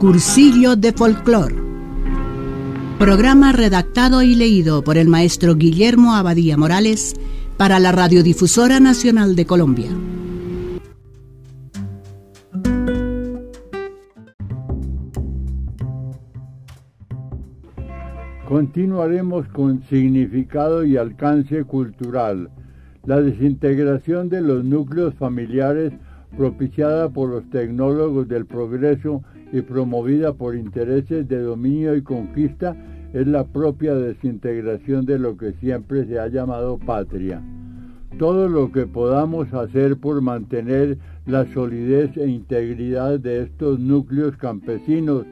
Cursillo 0.00 0.76
de 0.76 0.94
Folclor. 0.94 1.52
Programa 2.98 3.52
redactado 3.52 4.22
y 4.22 4.34
leído 4.34 4.82
por 4.82 4.96
el 4.96 5.08
maestro 5.08 5.56
Guillermo 5.56 6.14
Abadía 6.14 6.56
Morales 6.56 7.14
para 7.58 7.78
la 7.78 7.92
Radiodifusora 7.92 8.80
Nacional 8.80 9.36
de 9.36 9.44
Colombia. 9.44 9.90
Continuaremos 18.48 19.46
con 19.48 19.82
significado 19.90 20.82
y 20.86 20.96
alcance 20.96 21.64
cultural. 21.64 22.48
La 23.04 23.20
desintegración 23.20 24.30
de 24.30 24.40
los 24.40 24.64
núcleos 24.64 25.14
familiares 25.16 25.92
propiciada 26.38 27.10
por 27.10 27.28
los 27.28 27.50
tecnólogos 27.50 28.28
del 28.28 28.46
progreso 28.46 29.22
y 29.52 29.62
promovida 29.62 30.32
por 30.32 30.56
intereses 30.56 31.28
de 31.28 31.40
dominio 31.40 31.96
y 31.96 32.02
conquista 32.02 32.76
es 33.12 33.26
la 33.26 33.44
propia 33.44 33.94
desintegración 33.94 35.04
de 35.04 35.18
lo 35.18 35.36
que 35.36 35.52
siempre 35.54 36.06
se 36.06 36.18
ha 36.18 36.28
llamado 36.28 36.78
patria. 36.78 37.42
Todo 38.18 38.48
lo 38.48 38.70
que 38.70 38.86
podamos 38.86 39.52
hacer 39.52 39.96
por 39.96 40.20
mantener 40.20 40.98
la 41.26 41.46
solidez 41.52 42.16
e 42.16 42.28
integridad 42.28 43.18
de 43.18 43.42
estos 43.42 43.78
núcleos 43.80 44.36
campesinos 44.36 45.24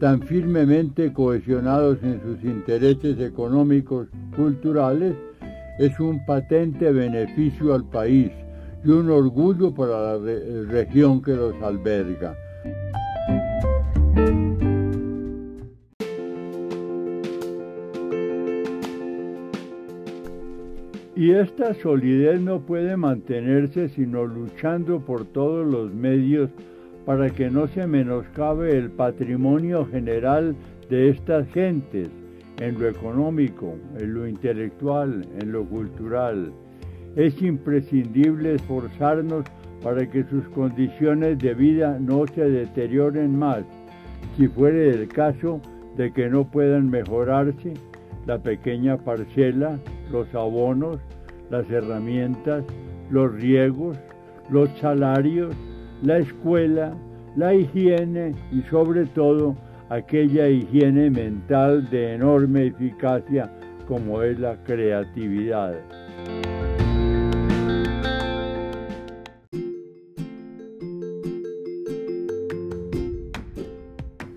tan 0.00 0.22
firmemente 0.22 1.12
cohesionados 1.12 1.98
en 2.02 2.20
sus 2.22 2.42
intereses 2.42 3.20
económicos, 3.20 4.08
culturales, 4.34 5.14
es 5.78 5.98
un 6.00 6.24
patente 6.24 6.90
beneficio 6.90 7.74
al 7.74 7.84
país 7.84 8.30
y 8.82 8.90
un 8.90 9.10
orgullo 9.10 9.74
para 9.74 10.16
la 10.16 10.18
región 10.68 11.20
que 11.22 11.36
los 11.36 11.54
alberga. 11.62 12.34
Y 21.20 21.32
esta 21.32 21.74
solidez 21.74 22.40
no 22.40 22.60
puede 22.60 22.96
mantenerse 22.96 23.90
sino 23.90 24.24
luchando 24.24 25.00
por 25.00 25.26
todos 25.26 25.70
los 25.70 25.92
medios 25.92 26.48
para 27.04 27.28
que 27.28 27.50
no 27.50 27.66
se 27.66 27.86
menoscabe 27.86 28.74
el 28.74 28.90
patrimonio 28.90 29.84
general 29.84 30.56
de 30.88 31.10
estas 31.10 31.46
gentes 31.48 32.08
en 32.58 32.80
lo 32.80 32.88
económico, 32.88 33.76
en 33.98 34.14
lo 34.14 34.26
intelectual, 34.26 35.26
en 35.38 35.52
lo 35.52 35.66
cultural. 35.66 36.54
Es 37.16 37.42
imprescindible 37.42 38.54
esforzarnos 38.54 39.44
para 39.82 40.08
que 40.08 40.24
sus 40.24 40.48
condiciones 40.54 41.38
de 41.38 41.52
vida 41.52 41.98
no 42.00 42.26
se 42.28 42.48
deterioren 42.48 43.38
más. 43.38 43.62
Si 44.38 44.48
fuere 44.48 44.88
el 44.88 45.06
caso 45.08 45.60
de 45.98 46.14
que 46.14 46.30
no 46.30 46.50
puedan 46.50 46.88
mejorarse, 46.88 47.74
la 48.26 48.38
pequeña 48.38 48.96
parcela, 48.96 49.78
los 50.10 50.32
abonos, 50.34 50.98
las 51.50 51.68
herramientas, 51.70 52.64
los 53.10 53.32
riegos, 53.34 53.98
los 54.50 54.68
salarios, 54.78 55.54
la 56.02 56.18
escuela, 56.18 56.94
la 57.36 57.54
higiene 57.54 58.34
y 58.52 58.62
sobre 58.62 59.06
todo 59.06 59.56
aquella 59.88 60.48
higiene 60.48 61.10
mental 61.10 61.88
de 61.90 62.14
enorme 62.14 62.66
eficacia 62.66 63.50
como 63.86 64.22
es 64.22 64.38
la 64.38 64.56
creatividad. 64.64 65.74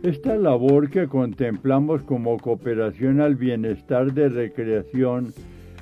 Esta 0.04 0.36
labor 0.36 0.90
que 0.90 1.08
contemplamos 1.08 2.02
como 2.02 2.38
cooperación 2.38 3.22
al 3.22 3.36
bienestar 3.36 4.12
de 4.12 4.28
recreación 4.28 5.34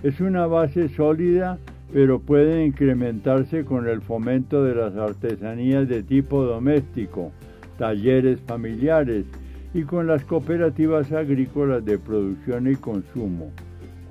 es 0.03 0.22
una 0.22 0.45
base 0.45 0.90
sólida, 0.90 1.57
pero 1.91 2.19
puede 2.19 2.63
incrementarse 2.63 3.66
con 3.66 3.88
el 3.88 4.00
fomento 4.01 4.63
de 4.63 4.75
las 4.75 4.95
artesanías 4.95 5.90
de 5.90 6.03
tipo 6.03 6.44
doméstico, 6.44 7.31
talleres 7.79 8.40
familiares 8.41 9.25
y 9.73 9.81
con 9.85 10.06
las 10.06 10.24
cooperativas 10.24 11.12
agrícolas 11.12 11.84
de 11.84 11.97
producción 11.97 12.72
y 12.72 12.75
consumo. 12.75 13.51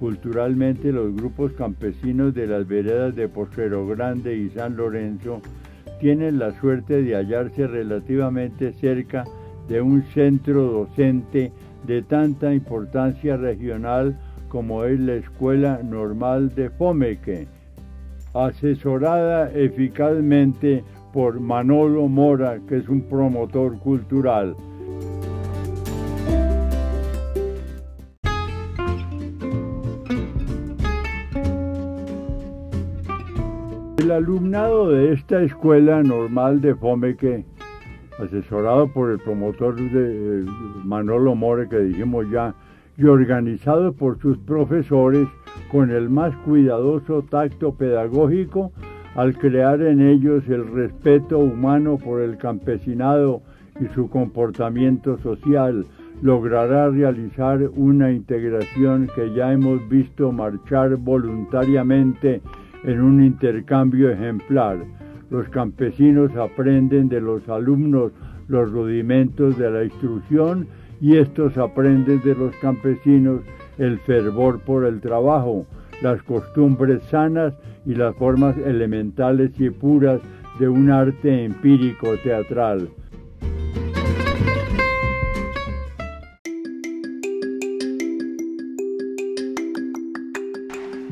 Culturalmente 0.01 0.91
los 0.91 1.15
grupos 1.15 1.53
campesinos 1.53 2.35
de 2.35 2.49
las 2.49 2.67
veredas 2.67 3.15
de 3.15 3.29
Postrero 3.29 3.87
Grande 3.87 4.37
y 4.37 4.51
San 4.51 4.77
Lorenzo 4.77 5.41
tienen 6.01 6.41
la 6.41 6.51
suerte 6.59 7.01
de 7.01 7.15
hallarse 7.15 7.69
relativamente 7.69 8.73
cerca 8.73 9.23
de 9.69 9.81
un 9.81 10.03
centro 10.15 10.63
docente 10.65 11.53
de 11.87 12.03
tanta 12.03 12.53
importancia 12.53 13.37
regional 13.37 14.19
como 14.49 14.85
es 14.85 14.99
la 14.99 15.15
Escuela 15.15 15.81
Normal 15.83 16.55
de 16.55 16.71
Fomeque, 16.71 17.47
asesorada 18.35 19.51
eficazmente 19.53 20.85
por 21.13 21.41
Manolo 21.41 22.09
Mora, 22.09 22.59
que 22.69 22.79
es 22.79 22.89
un 22.89 23.03
promotor 23.03 23.79
cultural. 23.79 24.57
El 33.99 34.11
alumnado 34.11 34.91
de 34.91 35.13
esta 35.13 35.43
escuela 35.43 36.03
normal 36.03 36.61
de 36.61 36.75
Fomeque 36.75 37.45
asesorado 38.23 38.89
por 38.89 39.11
el 39.11 39.19
promotor 39.19 39.77
de 39.77 40.41
eh, 40.41 40.45
Manolo 40.85 41.35
More, 41.35 41.69
que 41.69 41.79
dijimos 41.79 42.27
ya, 42.31 42.55
y 42.97 43.05
organizado 43.05 43.93
por 43.93 44.19
sus 44.21 44.37
profesores 44.39 45.27
con 45.71 45.91
el 45.91 46.11
más 46.11 46.35
cuidadoso 46.45 47.23
tacto 47.23 47.75
pedagógico 47.75 48.73
al 49.15 49.37
crear 49.37 49.81
en 49.83 50.01
ellos 50.01 50.47
el 50.49 50.67
respeto 50.69 51.39
humano 51.39 51.99
por 51.99 52.21
el 52.21 52.37
campesinado 52.37 53.43
y 53.81 53.87
su 53.95 54.09
comportamiento 54.09 55.19
social, 55.19 55.87
logrará 56.23 56.91
realizar 56.91 57.71
una 57.75 58.13
integración 58.13 59.09
que 59.15 59.33
ya 59.33 59.53
hemos 59.53 59.89
visto 59.89 60.31
marchar 60.31 60.97
voluntariamente 60.97 62.43
en 62.85 63.01
un 63.01 63.25
intercambio 63.25 64.11
ejemplar 64.11 64.79
los 65.31 65.49
campesinos 65.49 66.35
aprenden 66.37 67.09
de 67.09 67.21
los 67.21 67.49
alumnos 67.49 68.13
los 68.49 68.71
rudimentos 68.71 69.57
de 69.57 69.71
la 69.71 69.85
instrucción 69.85 70.67
y 71.01 71.17
estos 71.17 71.57
aprenden 71.57 72.21
de 72.23 72.35
los 72.35 72.55
campesinos 72.57 73.43
el 73.79 73.99
fervor 74.01 74.61
por 74.61 74.85
el 74.85 75.01
trabajo, 75.01 75.67
las 76.03 76.23
costumbres 76.25 77.03
sanas 77.05 77.55
y 77.87 77.95
las 77.95 78.15
formas 78.17 78.57
elementales 78.59 79.53
y 79.59 79.71
puras 79.71 80.21
de 80.59 80.69
un 80.69 80.91
arte 80.91 81.45
empírico 81.45 82.17
teatral. 82.23 82.89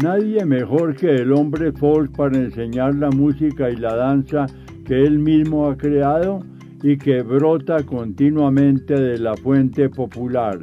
Nadie 0.03 0.45
mejor 0.45 0.95
que 0.95 1.13
el 1.13 1.33
hombre 1.33 1.73
folk 1.73 2.15
para 2.15 2.39
enseñar 2.39 2.95
la 2.95 3.11
música 3.11 3.69
y 3.69 3.75
la 3.75 3.97
danza 3.97 4.47
que 4.85 5.03
él 5.03 5.19
mismo 5.19 5.69
ha 5.69 5.77
creado 5.77 6.39
y 6.85 6.97
que 6.97 7.23
brota 7.23 7.83
continuamente 7.83 8.95
de 8.95 9.19
la 9.19 9.37
fuente 9.37 9.89
popular. 9.89 10.61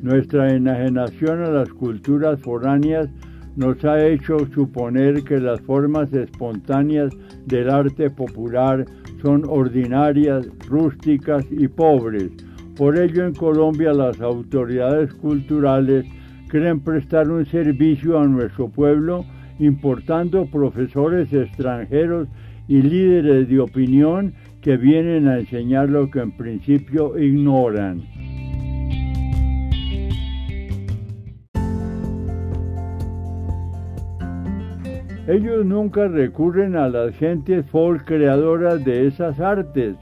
Nuestra 0.00 0.54
enajenación 0.54 1.42
a 1.42 1.50
las 1.50 1.70
culturas 1.70 2.40
foráneas 2.40 3.08
nos 3.56 3.84
ha 3.84 4.06
hecho 4.06 4.38
suponer 4.54 5.24
que 5.24 5.40
las 5.40 5.60
formas 5.62 6.12
espontáneas 6.12 7.12
del 7.46 7.70
arte 7.70 8.08
popular 8.10 8.84
son 9.20 9.42
ordinarias, 9.48 10.46
rústicas 10.68 11.44
y 11.50 11.66
pobres. 11.66 12.30
Por 12.76 12.96
ello 12.96 13.26
en 13.26 13.34
Colombia 13.34 13.92
las 13.92 14.20
autoridades 14.20 15.12
culturales 15.14 16.06
creen 16.48 16.80
prestar 16.80 17.30
un 17.30 17.46
servicio 17.46 18.18
a 18.18 18.26
nuestro 18.26 18.68
pueblo 18.68 19.24
importando 19.58 20.46
profesores 20.46 21.32
extranjeros 21.32 22.28
y 22.66 22.82
líderes 22.82 23.48
de 23.48 23.60
opinión 23.60 24.34
que 24.60 24.76
vienen 24.76 25.28
a 25.28 25.38
enseñar 25.38 25.88
lo 25.88 26.10
que 26.10 26.20
en 26.20 26.36
principio 26.36 27.18
ignoran. 27.18 28.02
Ellos 35.26 35.64
nunca 35.66 36.08
recurren 36.08 36.74
a 36.74 36.88
las 36.88 37.14
gentes 37.16 37.66
folk 37.66 38.06
creadoras 38.06 38.82
de 38.82 39.06
esas 39.06 39.38
artes, 39.40 39.94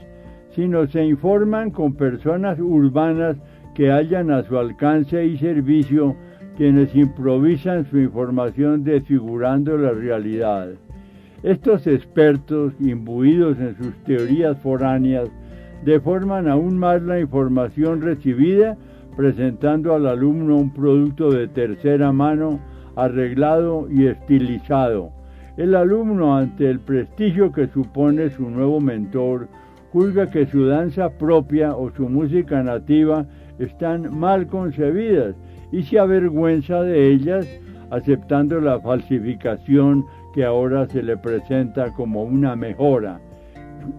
sino 0.51 0.87
se 0.87 1.03
informan 1.03 1.69
con 1.69 1.95
personas 1.95 2.57
urbanas 2.59 3.35
que 3.75 3.91
hallan 3.91 4.31
a 4.31 4.43
su 4.43 4.57
alcance 4.57 5.25
y 5.25 5.37
servicio 5.37 6.15
quienes 6.57 6.93
improvisan 6.95 7.85
su 7.85 7.99
información 7.99 8.83
desfigurando 8.83 9.77
la 9.77 9.91
realidad. 9.91 10.69
Estos 11.43 11.85
expertos, 11.85 12.73
imbuidos 12.79 13.59
en 13.59 13.77
sus 13.77 13.93
teorías 14.03 14.57
foráneas, 14.57 15.29
deforman 15.85 16.47
aún 16.47 16.79
más 16.79 17.03
la 17.03 17.19
información 17.19 18.01
recibida, 18.01 18.75
presentando 19.15 19.93
al 19.93 20.07
alumno 20.07 20.57
un 20.57 20.73
producto 20.73 21.31
de 21.31 21.47
tercera 21.47 22.11
mano, 22.11 22.59
arreglado 22.95 23.87
y 23.91 24.07
estilizado. 24.07 25.11
El 25.57 25.75
alumno, 25.75 26.35
ante 26.35 26.69
el 26.71 26.79
prestigio 26.79 27.51
que 27.51 27.67
supone 27.67 28.31
su 28.31 28.49
nuevo 28.49 28.79
mentor, 28.79 29.47
juzga 29.93 30.31
que 30.31 30.47
su 30.47 30.65
danza 30.65 31.09
propia 31.17 31.75
o 31.75 31.91
su 31.91 32.09
música 32.09 32.63
nativa 32.63 33.27
están 33.59 34.17
mal 34.17 34.47
concebidas 34.47 35.35
y 35.71 35.83
se 35.83 35.99
avergüenza 35.99 36.83
de 36.83 37.07
ellas, 37.07 37.47
aceptando 37.89 38.59
la 38.59 38.79
falsificación 38.79 40.05
que 40.33 40.45
ahora 40.45 40.87
se 40.87 41.01
le 41.03 41.17
presenta 41.17 41.93
como 41.93 42.23
una 42.23 42.55
mejora. 42.55 43.19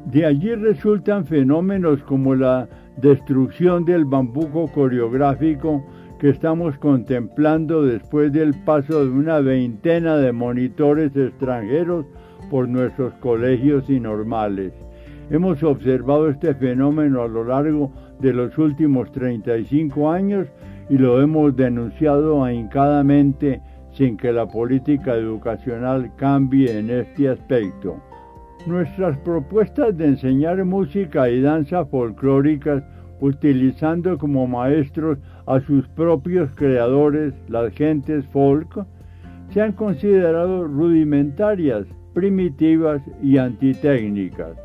De 0.06 0.26
allí 0.26 0.54
resultan 0.54 1.26
fenómenos 1.26 2.02
como 2.02 2.34
la 2.34 2.68
destrucción 2.96 3.84
del 3.84 4.04
bambuco 4.04 4.68
coreográfico 4.68 5.84
que 6.18 6.30
estamos 6.30 6.76
contemplando 6.78 7.82
después 7.82 8.32
del 8.32 8.54
paso 8.64 9.04
de 9.04 9.10
una 9.10 9.38
veintena 9.38 10.16
de 10.16 10.32
monitores 10.32 11.16
extranjeros 11.16 12.06
por 12.50 12.68
nuestros 12.68 13.14
colegios 13.14 13.88
y 13.88 14.00
normales. 14.00 14.72
Hemos 15.30 15.62
observado 15.62 16.28
este 16.28 16.54
fenómeno 16.54 17.22
a 17.22 17.28
lo 17.28 17.44
largo 17.44 17.92
de 18.18 18.32
los 18.32 18.56
últimos 18.58 19.12
35 19.12 20.10
años 20.10 20.48
y 20.88 20.98
lo 20.98 21.20
hemos 21.20 21.54
denunciado 21.56 22.44
ahincadamente 22.44 23.60
sin 23.92 24.16
que 24.16 24.32
la 24.32 24.46
política 24.46 25.14
educacional 25.14 26.10
cambie 26.16 26.78
en 26.78 26.90
este 26.90 27.28
aspecto. 27.28 27.96
Nuestras 28.66 29.16
propuestas 29.18 29.96
de 29.96 30.06
enseñar 30.06 30.64
música 30.64 31.28
y 31.28 31.40
danza 31.40 31.84
folclóricas 31.86 32.82
utilizando 33.20 34.16
como 34.18 34.46
maestros 34.46 35.18
a 35.46 35.60
sus 35.60 35.88
propios 35.88 36.50
creadores, 36.54 37.34
las 37.48 37.72
gentes 37.72 38.24
folk, 38.26 38.84
se 39.50 39.62
han 39.62 39.72
considerado 39.72 40.66
rudimentarias, 40.66 41.86
primitivas 42.14 43.02
y 43.22 43.38
antitécnicas. 43.38 44.56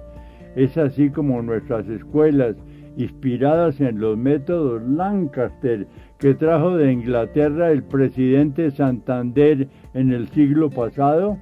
Es 0.56 0.78
así 0.78 1.10
como 1.10 1.42
nuestras 1.42 1.88
escuelas, 1.88 2.56
inspiradas 2.98 3.81
en 3.81 4.00
los 4.00 4.18
métodos 4.18 4.84
Lancaster 4.84 5.88
que 6.24 6.34
trajo 6.34 6.78
de 6.78 6.90
Inglaterra 6.90 7.70
el 7.70 7.84
presidente 7.84 8.72
Santander 8.72 9.68
en 9.94 10.14
el 10.14 10.30
siglo 10.30 10.70
pasado, 10.70 11.38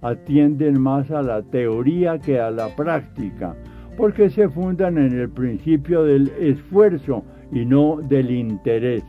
atienden 0.00 0.80
más 0.80 1.10
a 1.10 1.20
la 1.20 1.42
teoría 1.42 2.18
que 2.18 2.40
a 2.40 2.50
la 2.50 2.74
práctica, 2.74 3.54
porque 3.98 4.30
se 4.30 4.48
fundan 4.48 4.96
en 4.96 5.12
el 5.20 5.28
principio 5.28 6.04
del 6.04 6.32
esfuerzo 6.40 7.22
y 7.52 7.66
no 7.66 7.98
del 8.00 8.30
interés. 8.30 9.04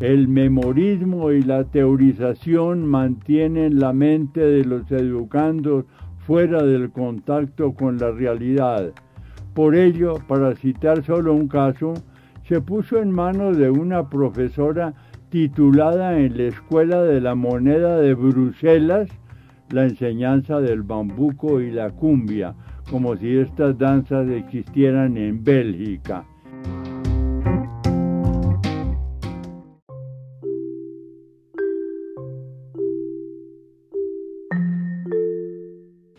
El 0.00 0.28
memorismo 0.28 1.32
y 1.32 1.42
la 1.42 1.64
teorización 1.64 2.86
mantienen 2.86 3.78
la 3.78 3.92
mente 3.92 4.40
de 4.40 4.64
los 4.64 4.90
educandos 4.90 5.84
fuera 6.28 6.62
del 6.62 6.90
contacto 6.90 7.72
con 7.72 7.96
la 7.96 8.10
realidad. 8.10 8.92
Por 9.54 9.74
ello, 9.74 10.16
para 10.28 10.54
citar 10.54 11.02
solo 11.02 11.32
un 11.32 11.48
caso, 11.48 11.94
se 12.46 12.60
puso 12.60 12.98
en 12.98 13.10
manos 13.10 13.56
de 13.56 13.70
una 13.70 14.10
profesora 14.10 14.92
titulada 15.30 16.18
en 16.18 16.36
la 16.36 16.42
Escuela 16.42 17.02
de 17.02 17.22
la 17.22 17.34
Moneda 17.34 17.96
de 17.96 18.12
Bruselas 18.12 19.08
la 19.70 19.84
enseñanza 19.84 20.60
del 20.60 20.82
bambuco 20.82 21.62
y 21.62 21.70
la 21.70 21.92
cumbia, 21.92 22.54
como 22.90 23.16
si 23.16 23.38
estas 23.38 23.78
danzas 23.78 24.28
existieran 24.28 25.16
en 25.16 25.42
Bélgica. 25.42 26.26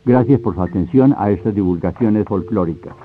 Gracias 0.10 0.40
por 0.40 0.56
su 0.56 0.64
atención 0.64 1.14
a 1.20 1.30
estas 1.30 1.54
divulgaciones 1.54 2.26
folclóricas. 2.26 2.96